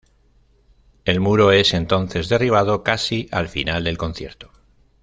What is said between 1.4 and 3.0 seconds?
es entonces derribado